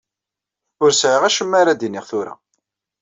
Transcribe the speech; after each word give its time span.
Ur 0.83 0.91
sɛiɣ 0.93 1.23
acemma 1.23 1.57
ara 1.61 1.73
d-iniɣ 1.79 2.05
tura. 2.09 2.33